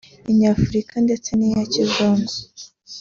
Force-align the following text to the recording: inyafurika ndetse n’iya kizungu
inyafurika 0.31 0.95
ndetse 1.05 1.29
n’iya 1.35 1.63
kizungu 1.71 2.33